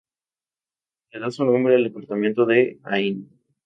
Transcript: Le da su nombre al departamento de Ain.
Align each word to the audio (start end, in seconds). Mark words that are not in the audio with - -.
Le 1.11 1.19
da 1.19 1.29
su 1.29 1.45
nombre 1.45 1.75
al 1.75 1.83
departamento 1.83 2.47
de 2.47 2.79
Ain. 2.85 3.29